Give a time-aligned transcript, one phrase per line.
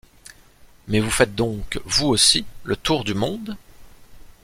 [0.87, 3.55] Mais vous faites donc, vous aussi, le tour du monde?